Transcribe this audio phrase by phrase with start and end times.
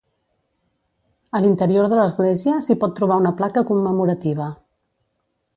[1.39, 4.49] A l'interior de l'església s'hi pot trobar una placa commemorativa.